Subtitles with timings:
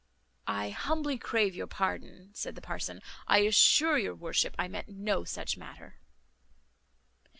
[0.47, 5.25] "I humbly crave your pardon," said the parson; "I assure your worship I meant no
[5.25, 5.97] such matter."